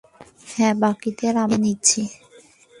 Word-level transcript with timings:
হ্যাঁ, 0.47 0.75
বাকিদের 0.81 1.33
আমরা 1.43 1.57
দেখে 1.57 1.63
নিচ্ছি। 1.63 2.01